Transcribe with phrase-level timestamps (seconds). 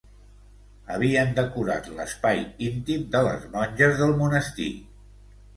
[0.93, 4.73] Havien decorat l’espai íntim de les monges del monestir.